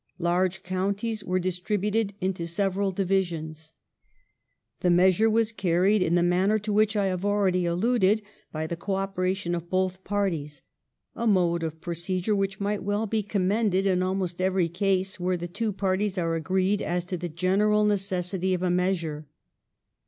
Large 0.17 0.63
counties 0.63 1.23
were 1.23 1.37
distributed 1.37 2.15
into 2.19 2.47
several 2.47 2.91
divisions. 2.91 3.73
The 4.79 4.89
measure 4.89 5.29
was 5.29 5.51
carried 5.51 6.01
in 6.01 6.15
the 6.15 6.23
man 6.23 6.49
ner 6.49 6.57
to 6.57 6.73
which 6.73 6.95
I 6.95 7.05
have 7.05 7.23
already 7.23 7.67
alluded 7.67 8.23
by 8.51 8.65
the 8.65 8.75
co 8.75 8.95
operation 8.95 9.53
of 9.53 9.69
both 9.69 10.03
parties, 10.03 10.63
a 11.15 11.27
mode 11.27 11.61
of 11.61 11.81
procedure 11.81 12.35
which 12.35 12.59
might 12.59 12.81
well 12.81 13.05
be 13.05 13.21
commended 13.21 13.85
in 13.85 14.01
almost 14.01 14.41
every 14.41 14.69
case 14.69 15.19
where 15.19 15.37
the 15.37 15.47
two 15.47 15.71
parties 15.71 16.17
are 16.17 16.33
agreed 16.33 16.81
as 16.81 17.05
to 17.05 17.15
the 17.15 17.29
general 17.29 17.85
necessity 17.85 18.55
of 18.55 18.63
a 18.63 18.71
measure. 18.71 19.27